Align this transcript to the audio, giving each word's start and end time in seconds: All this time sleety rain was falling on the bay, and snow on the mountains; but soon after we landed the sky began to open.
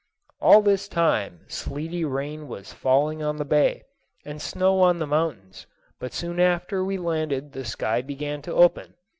All 0.41 0.63
this 0.63 0.87
time 0.87 1.41
sleety 1.47 2.03
rain 2.03 2.47
was 2.47 2.73
falling 2.73 3.21
on 3.21 3.37
the 3.37 3.45
bay, 3.45 3.83
and 4.25 4.41
snow 4.41 4.79
on 4.81 4.97
the 4.97 5.05
mountains; 5.05 5.67
but 5.99 6.11
soon 6.11 6.39
after 6.39 6.83
we 6.83 6.97
landed 6.97 7.51
the 7.51 7.63
sky 7.65 8.01
began 8.01 8.41
to 8.41 8.51
open. 8.55 8.95